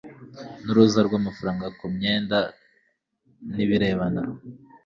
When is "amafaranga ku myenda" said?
1.19-2.37